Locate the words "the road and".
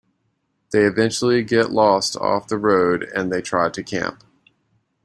2.47-3.31